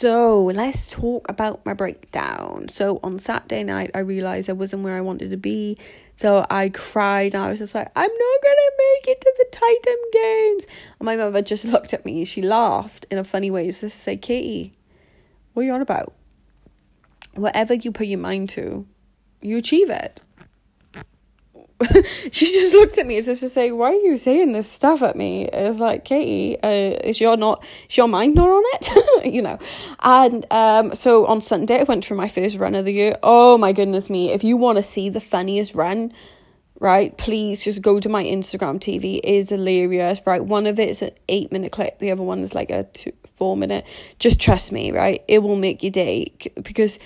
So 0.00 0.46
let's 0.46 0.86
talk 0.86 1.28
about 1.28 1.66
my 1.66 1.74
breakdown. 1.74 2.70
So 2.70 3.00
on 3.02 3.18
Saturday 3.18 3.62
night, 3.64 3.90
I 3.94 3.98
realized 3.98 4.48
I 4.48 4.54
wasn't 4.54 4.82
where 4.82 4.96
I 4.96 5.02
wanted 5.02 5.30
to 5.30 5.36
be. 5.36 5.76
So 6.16 6.46
I 6.48 6.70
cried 6.70 7.34
and 7.34 7.44
I 7.44 7.50
was 7.50 7.58
just 7.58 7.74
like, 7.74 7.92
I'm 7.94 8.10
not 8.10 8.42
gonna 8.42 8.70
make 8.78 9.08
it 9.08 9.20
to 9.20 9.34
the 9.36 9.44
Titan 9.52 9.98
Games. 10.10 10.66
And 10.98 11.04
my 11.04 11.16
mother 11.16 11.42
just 11.42 11.64
looked 11.66 11.92
at 11.92 12.06
me. 12.06 12.24
She 12.24 12.40
laughed 12.40 13.04
in 13.10 13.18
a 13.18 13.24
funny 13.24 13.50
way. 13.50 13.66
Just 13.66 13.80
to 13.80 13.90
say, 13.90 14.16
Katie, 14.16 14.72
what 15.52 15.64
are 15.64 15.66
you 15.66 15.72
on 15.74 15.82
about? 15.82 16.14
Whatever 17.34 17.74
you 17.74 17.92
put 17.92 18.06
your 18.06 18.20
mind 18.20 18.48
to, 18.50 18.86
you 19.42 19.58
achieve 19.58 19.90
it. 19.90 20.22
she 22.30 22.46
just 22.46 22.74
looked 22.74 22.98
at 22.98 23.06
me 23.06 23.16
as 23.16 23.28
if 23.28 23.40
to 23.40 23.48
say, 23.48 23.72
"Why 23.72 23.88
are 23.88 24.00
you 24.00 24.16
saying 24.16 24.52
this 24.52 24.70
stuff 24.70 25.02
at 25.02 25.16
me?" 25.16 25.46
It's 25.46 25.78
like, 25.78 26.04
Katie, 26.04 26.60
uh, 26.62 26.68
is 26.68 27.20
your 27.20 27.36
not 27.36 27.64
is 27.88 27.96
your 27.96 28.08
mind 28.08 28.34
not 28.34 28.48
on 28.48 28.62
it? 28.74 29.32
you 29.32 29.40
know. 29.40 29.58
And 30.00 30.44
um, 30.50 30.94
so 30.94 31.26
on 31.26 31.40
Sunday, 31.40 31.80
I 31.80 31.84
went 31.84 32.04
for 32.04 32.14
my 32.14 32.28
first 32.28 32.58
run 32.58 32.74
of 32.74 32.84
the 32.84 32.92
year. 32.92 33.16
Oh 33.22 33.56
my 33.56 33.72
goodness 33.72 34.10
me! 34.10 34.30
If 34.30 34.44
you 34.44 34.56
want 34.56 34.76
to 34.76 34.82
see 34.82 35.08
the 35.08 35.20
funniest 35.20 35.74
run, 35.74 36.12
right, 36.80 37.16
please 37.16 37.64
just 37.64 37.80
go 37.80 37.98
to 37.98 38.08
my 38.10 38.24
Instagram 38.24 38.78
TV. 38.78 39.18
It 39.18 39.24
is 39.24 39.48
hilarious, 39.48 40.20
right? 40.26 40.44
One 40.44 40.66
of 40.66 40.78
it 40.78 40.88
is 40.90 41.00
an 41.00 41.12
eight 41.30 41.50
minute 41.50 41.72
clip. 41.72 41.98
The 41.98 42.10
other 42.10 42.22
one 42.22 42.40
is 42.40 42.54
like 42.54 42.70
a 42.70 42.84
two, 42.84 43.12
four 43.36 43.56
minute. 43.56 43.86
Just 44.18 44.38
trust 44.38 44.70
me, 44.70 44.92
right? 44.92 45.24
It 45.28 45.42
will 45.42 45.56
make 45.56 45.82
your 45.82 45.92
day 45.92 46.34
because 46.62 46.98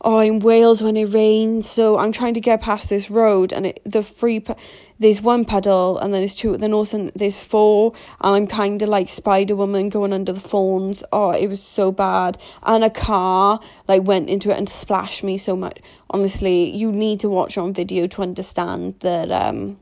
oh, 0.00 0.18
in 0.18 0.38
Wales 0.38 0.82
when 0.82 0.96
it 0.96 1.12
rains, 1.12 1.68
so 1.68 1.98
I'm 1.98 2.12
trying 2.12 2.34
to 2.34 2.40
get 2.40 2.60
past 2.60 2.88
this 2.88 3.10
road, 3.10 3.52
and 3.52 3.66
it, 3.66 3.80
the 3.84 4.02
free, 4.02 4.44
there's 4.98 5.20
one 5.20 5.44
puddle, 5.44 5.98
and 5.98 6.12
then 6.12 6.20
there's 6.20 6.34
two, 6.34 6.56
then 6.56 6.72
also 6.72 7.10
there's 7.14 7.42
four, 7.42 7.92
and 8.20 8.34
I'm 8.34 8.46
kind 8.46 8.80
of 8.82 8.88
like 8.88 9.08
Spider 9.08 9.56
Woman 9.56 9.88
going 9.88 10.12
under 10.12 10.32
the 10.32 10.40
fawns. 10.40 11.04
Oh, 11.12 11.30
it 11.30 11.48
was 11.48 11.62
so 11.62 11.92
bad, 11.92 12.38
and 12.62 12.82
a 12.82 12.90
car 12.90 13.60
like 13.88 14.04
went 14.04 14.30
into 14.30 14.50
it 14.50 14.58
and 14.58 14.68
splashed 14.68 15.22
me 15.22 15.36
so 15.38 15.56
much. 15.56 15.78
Honestly, 16.10 16.74
you 16.74 16.90
need 16.90 17.20
to 17.20 17.28
watch 17.28 17.58
on 17.58 17.72
video 17.72 18.06
to 18.06 18.22
understand 18.22 18.94
that 19.00 19.30
um 19.30 19.78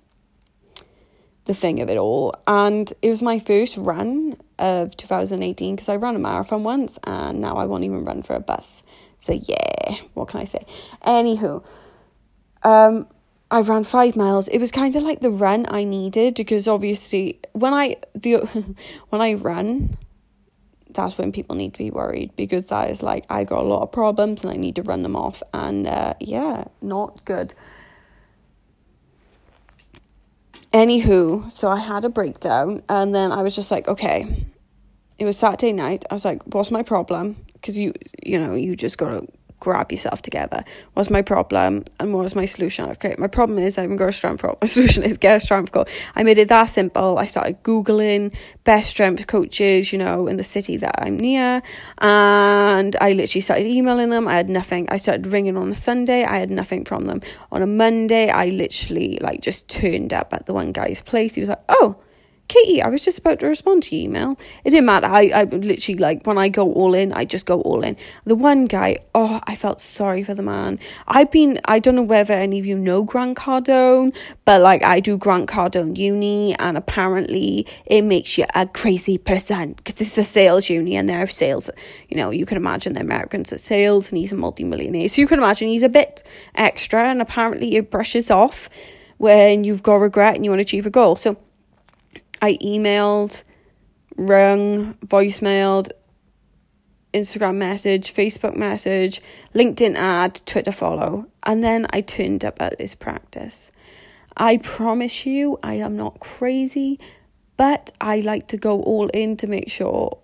the 1.48 1.55
thing 1.55 1.80
of 1.80 1.88
it 1.88 1.97
all. 1.97 2.34
And 2.47 2.92
it 3.03 3.08
was 3.08 3.22
my 3.22 3.38
first 3.41 3.77
run 3.77 4.36
of 4.58 4.96
2018 4.96 5.76
because 5.76 5.88
I 5.88 5.96
ran 5.96 6.16
a 6.16 6.18
marathon 6.18 6.62
once, 6.62 6.98
and 7.04 7.40
now 7.40 7.56
I 7.56 7.64
won't 7.64 7.84
even 7.84 8.04
run 8.04 8.22
for 8.22 8.34
a 8.34 8.40
bus. 8.40 8.82
So 9.18 9.32
yeah, 9.32 9.96
what 10.14 10.28
can 10.28 10.40
I 10.40 10.44
say? 10.44 10.64
Anywho, 11.04 11.64
um, 12.62 13.06
I 13.50 13.60
ran 13.62 13.84
five 13.84 14.14
miles. 14.14 14.48
It 14.48 14.58
was 14.58 14.70
kind 14.70 14.94
of 14.94 15.02
like 15.02 15.20
the 15.20 15.30
run 15.30 15.66
I 15.68 15.84
needed 15.84 16.34
because 16.34 16.68
obviously 16.68 17.40
when 17.52 17.72
I 17.72 17.96
the 18.14 18.36
when 19.08 19.22
I 19.22 19.34
run, 19.34 19.96
that's 20.90 21.16
when 21.16 21.32
people 21.32 21.56
need 21.56 21.72
to 21.74 21.78
be 21.78 21.90
worried 21.90 22.34
because 22.36 22.66
that 22.66 22.90
is 22.90 23.02
like 23.02 23.24
I 23.30 23.44
got 23.44 23.60
a 23.60 23.68
lot 23.68 23.82
of 23.82 23.92
problems 23.92 24.44
and 24.44 24.52
I 24.52 24.56
need 24.56 24.76
to 24.76 24.82
run 24.82 25.02
them 25.02 25.16
off 25.16 25.42
and 25.54 25.86
uh, 25.86 26.14
yeah, 26.20 26.64
not 26.82 27.24
good. 27.24 27.54
Anywho, 30.72 31.50
so 31.50 31.69
I 31.69 31.78
had 31.78 32.05
a 32.05 32.08
breakdown 32.08 32.83
and 32.88 33.14
then 33.14 33.33
I 33.33 33.42
was 33.42 33.55
just 33.55 33.70
like, 33.70 33.88
okay, 33.88 34.47
it 35.19 35.25
was 35.25 35.38
Saturday 35.38 35.72
night. 35.72 36.05
I 36.10 36.14
was 36.14 36.25
like, 36.25 36.42
what's 36.44 36.70
my 36.70 36.83
problem? 36.83 37.36
because 37.60 37.77
you 37.77 37.92
you 38.22 38.38
know 38.38 38.55
you 38.55 38.75
just 38.75 38.98
gotta 38.98 39.27
grab 39.60 39.90
yourself 39.90 40.22
together. 40.22 40.64
What's 40.94 41.10
my 41.10 41.22
problem 41.22 41.84
and 41.98 42.14
what 42.14 42.24
is 42.26 42.34
my 42.34 42.44
solution? 42.44 42.86
Okay, 42.90 43.14
my 43.18 43.26
problem 43.26 43.58
is 43.58 43.78
I 43.78 43.82
haven't 43.82 43.96
got 43.96 44.08
a 44.08 44.12
strength 44.12 44.42
coach. 44.42 44.58
My 44.62 44.66
solution 44.66 45.02
is 45.02 45.18
get 45.18 45.36
a 45.36 45.40
strength 45.40 45.72
coach. 45.72 45.88
I 46.14 46.22
made 46.22 46.38
it 46.38 46.48
that 46.48 46.66
simple. 46.66 47.18
I 47.18 47.24
started 47.24 47.62
Googling 47.62 48.34
best 48.64 48.90
strength 48.90 49.26
coaches, 49.26 49.92
you 49.92 49.98
know, 49.98 50.26
in 50.26 50.36
the 50.36 50.44
city 50.44 50.76
that 50.78 50.94
I'm 50.98 51.16
near. 51.16 51.62
And 51.98 52.96
I 53.00 53.12
literally 53.12 53.40
started 53.40 53.66
emailing 53.66 54.10
them. 54.10 54.28
I 54.28 54.34
had 54.34 54.48
nothing. 54.48 54.88
I 54.90 54.96
started 54.96 55.26
ringing 55.26 55.56
on 55.56 55.70
a 55.70 55.74
Sunday. 55.74 56.24
I 56.24 56.38
had 56.38 56.50
nothing 56.50 56.84
from 56.84 57.06
them. 57.06 57.20
On 57.52 57.62
a 57.62 57.66
Monday, 57.66 58.30
I 58.30 58.46
literally 58.50 59.18
like 59.20 59.40
just 59.40 59.68
turned 59.68 60.12
up 60.12 60.32
at 60.32 60.47
the 60.47 60.52
one 60.52 60.72
guy's 60.72 61.00
place. 61.00 61.34
He 61.34 61.41
was 61.41 61.48
like, 61.48 61.64
oh, 61.68 61.97
Katie, 62.48 62.81
I 62.81 62.88
was 62.88 63.04
just 63.04 63.19
about 63.19 63.41
to 63.41 63.47
respond 63.47 63.82
to 63.84 63.94
your 63.94 64.04
email. 64.04 64.38
It 64.64 64.70
didn't 64.70 64.86
matter. 64.86 65.06
I, 65.06 65.31
I 65.34 65.44
literally, 65.44 65.98
like, 65.98 66.26
when 66.26 66.38
I 66.38 66.48
go 66.48 66.72
all 66.72 66.94
in, 66.94 67.12
I 67.12 67.26
just 67.26 67.44
go 67.44 67.60
all 67.60 67.84
in. 67.84 67.94
The 68.25 68.34
one 68.34 68.64
guy, 68.64 68.98
oh, 69.14 69.41
I 69.44 69.54
felt 69.54 69.82
sorry 69.82 70.25
for 70.25 70.32
the 70.32 70.42
man. 70.42 70.78
I've 71.06 71.31
been, 71.31 71.60
I 71.66 71.78
don't 71.78 71.94
know 71.94 72.03
whether 72.03 72.32
any 72.32 72.59
of 72.59 72.64
you 72.64 72.78
know 72.78 73.03
Grant 73.03 73.36
Cardone, 73.36 74.16
but 74.47 74.62
like, 74.62 74.82
I 74.82 74.98
do 74.98 75.19
Grant 75.19 75.48
Cardone 75.48 75.94
uni, 75.94 76.54
and 76.59 76.78
apparently 76.78 77.66
it 77.84 78.00
makes 78.00 78.38
you 78.38 78.47
a 78.54 78.66
crazy 78.66 79.19
person 79.19 79.75
because 79.75 79.97
this 79.97 80.12
is 80.12 80.19
a 80.19 80.25
sales 80.25 80.70
uni 80.70 80.97
and 80.97 81.06
they're 81.06 81.26
sales. 81.26 81.69
You 82.09 82.16
know, 82.16 82.30
you 82.30 82.47
can 82.47 82.56
imagine 82.56 82.94
the 82.94 83.00
Americans 83.00 83.53
at 83.53 83.60
sales, 83.60 84.09
and 84.09 84.16
he's 84.16 84.32
a 84.32 84.36
multi-millionaire. 84.36 85.10
So 85.10 85.20
you 85.20 85.28
can 85.28 85.38
imagine 85.38 85.69
he's 85.69 85.82
a 85.82 85.91
bit 85.91 86.22
extra, 86.54 87.04
and 87.04 87.20
apparently 87.20 87.76
it 87.76 87.91
brushes 87.91 88.30
off 88.30 88.70
when 89.19 89.65
you've 89.65 89.82
got 89.82 89.97
regret 89.97 90.36
and 90.36 90.44
you 90.44 90.50
want 90.50 90.60
to 90.60 90.62
achieve 90.62 90.86
a 90.86 90.91
goal. 90.91 91.16
So, 91.16 91.36
I 92.41 92.54
emailed, 92.62 93.43
rung, 94.16 94.94
voicemailed, 95.04 95.91
Instagram 97.12 97.56
message, 97.56 98.15
Facebook 98.15 98.56
message, 98.56 99.22
LinkedIn 99.54 99.97
ad, 99.97 100.41
Twitter 100.47 100.72
follow, 100.72 101.27
and 101.44 101.65
then 101.65 101.87
I 101.91 102.00
turned 102.00 102.44
up 102.44 102.60
at 102.60 102.78
this 102.78 102.94
practice. 102.94 103.71
I 104.37 104.59
promise 104.59 105.27
you, 105.27 105.59
I 105.62 105.75
am 105.75 105.97
not 105.97 106.21
crazy, 106.21 107.00
but 107.56 107.91
I 108.00 108.21
like 108.21 108.47
to 108.48 108.56
go 108.56 108.82
all 108.82 109.09
in 109.09 109.37
to 109.38 109.47
make 109.47 109.71
sure 109.71 110.19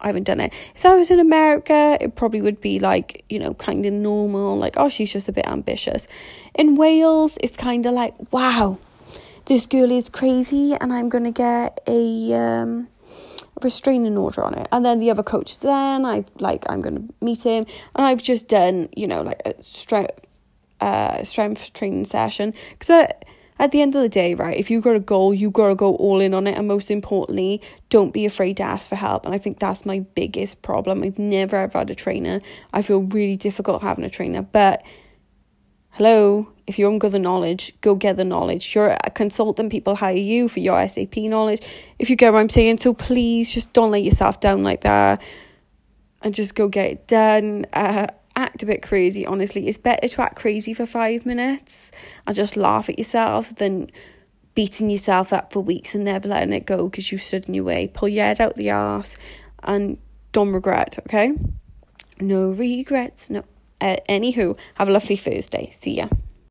I 0.00 0.06
haven't 0.06 0.24
done 0.24 0.40
it. 0.40 0.52
If 0.74 0.86
I 0.86 0.94
was 0.94 1.10
in 1.10 1.20
America, 1.20 1.98
it 2.00 2.16
probably 2.16 2.40
would 2.40 2.60
be 2.60 2.80
like, 2.80 3.24
you 3.28 3.38
know, 3.38 3.54
kind 3.54 3.84
of 3.84 3.92
normal, 3.92 4.56
like, 4.56 4.74
oh, 4.76 4.88
she's 4.88 5.12
just 5.12 5.28
a 5.28 5.32
bit 5.32 5.46
ambitious. 5.46 6.08
In 6.54 6.74
Wales, 6.74 7.36
it's 7.42 7.56
kind 7.56 7.84
of 7.86 7.92
like, 7.92 8.14
wow, 8.32 8.78
this 9.46 9.66
girl 9.66 9.90
is 9.90 10.08
crazy 10.08 10.74
and 10.80 10.92
I'm 10.92 11.08
going 11.08 11.24
to 11.24 11.30
get 11.30 11.80
a 11.86 12.34
um, 12.34 12.88
restraining 13.62 14.16
order 14.16 14.44
on 14.44 14.54
it. 14.54 14.68
And 14.72 14.84
then 14.84 15.00
the 15.00 15.10
other 15.10 15.22
coach, 15.22 15.60
then 15.60 16.04
I 16.06 16.24
like, 16.38 16.64
I'm 16.68 16.80
going 16.80 17.08
to 17.08 17.14
meet 17.24 17.42
him 17.44 17.66
and 17.94 18.06
I've 18.06 18.22
just 18.22 18.48
done, 18.48 18.88
you 18.96 19.06
know, 19.06 19.22
like 19.22 19.40
a 19.44 19.62
strength, 19.62 20.12
uh, 20.80 21.24
strength 21.24 21.72
training 21.72 22.04
session. 22.04 22.54
Because 22.78 23.12
at 23.58 23.72
the 23.72 23.82
end 23.82 23.94
of 23.94 24.00
the 24.00 24.08
day, 24.08 24.34
right, 24.34 24.56
if 24.56 24.70
you've 24.70 24.82
got 24.84 24.96
a 24.96 25.00
goal, 25.00 25.34
you've 25.34 25.52
got 25.52 25.68
to 25.68 25.74
go 25.74 25.94
all 25.96 26.20
in 26.20 26.32
on 26.32 26.46
it. 26.46 26.56
And 26.56 26.66
most 26.66 26.90
importantly, 26.90 27.60
don't 27.90 28.12
be 28.12 28.24
afraid 28.24 28.56
to 28.56 28.62
ask 28.62 28.88
for 28.88 28.96
help. 28.96 29.26
And 29.26 29.34
I 29.34 29.38
think 29.38 29.58
that's 29.58 29.84
my 29.84 30.00
biggest 30.00 30.62
problem. 30.62 31.02
I've 31.02 31.18
never 31.18 31.56
ever 31.56 31.78
had 31.78 31.90
a 31.90 31.94
trainer. 31.94 32.40
I 32.72 32.80
feel 32.82 33.00
really 33.02 33.36
difficult 33.36 33.82
having 33.82 34.04
a 34.04 34.10
trainer. 34.10 34.42
But 34.42 34.82
hello, 36.00 36.48
if 36.66 36.78
you 36.78 36.86
haven't 36.86 37.00
got 37.00 37.12
the 37.12 37.18
knowledge, 37.18 37.78
go 37.82 37.94
get 37.94 38.16
the 38.16 38.24
knowledge. 38.24 38.74
You're 38.74 38.96
a 39.04 39.10
consultant, 39.10 39.70
people 39.70 39.96
hire 39.96 40.16
you 40.16 40.48
for 40.48 40.58
your 40.58 40.88
SAP 40.88 41.18
knowledge. 41.18 41.60
If 41.98 42.08
you 42.08 42.16
get 42.16 42.32
what 42.32 42.38
I'm 42.38 42.48
saying, 42.48 42.78
so 42.78 42.94
please 42.94 43.52
just 43.52 43.70
don't 43.74 43.90
let 43.90 44.02
yourself 44.02 44.40
down 44.40 44.62
like 44.62 44.80
that 44.80 45.20
and 46.22 46.32
just 46.32 46.54
go 46.54 46.68
get 46.68 46.90
it 46.90 47.06
done. 47.06 47.66
Uh, 47.74 48.06
act 48.34 48.62
a 48.62 48.66
bit 48.66 48.80
crazy, 48.82 49.26
honestly. 49.26 49.68
It's 49.68 49.76
better 49.76 50.08
to 50.08 50.22
act 50.22 50.36
crazy 50.36 50.72
for 50.72 50.86
five 50.86 51.26
minutes 51.26 51.92
and 52.26 52.34
just 52.34 52.56
laugh 52.56 52.88
at 52.88 52.98
yourself 52.98 53.54
than 53.56 53.90
beating 54.54 54.88
yourself 54.88 55.34
up 55.34 55.52
for 55.52 55.60
weeks 55.60 55.94
and 55.94 56.04
never 56.04 56.28
letting 56.28 56.54
it 56.54 56.64
go 56.64 56.88
because 56.88 57.12
you 57.12 57.18
stood 57.18 57.44
in 57.46 57.52
your 57.52 57.64
way. 57.64 57.88
Pull 57.92 58.08
your 58.08 58.24
head 58.24 58.40
out 58.40 58.56
the 58.56 58.70
arse 58.70 59.18
and 59.64 59.98
don't 60.32 60.52
regret, 60.52 60.98
okay? 61.00 61.34
No 62.18 62.48
regrets, 62.52 63.28
no. 63.28 63.44
Uh, 63.80 63.96
anywho, 64.08 64.58
have 64.74 64.88
a 64.88 64.92
lovely 64.92 65.16
Thursday. 65.16 65.72
See 65.78 65.96
ya. 65.96 66.08